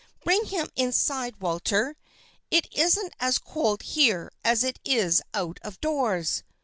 [0.23, 1.95] Bring him inside, Walter.
[2.49, 6.41] It isn't as cold here as it is out of doors.